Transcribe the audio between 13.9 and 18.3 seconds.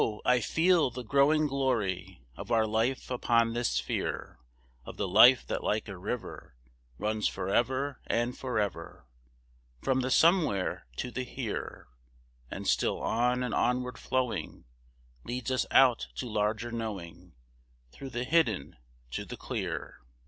flowing, Leads us out to larger knowing, Through the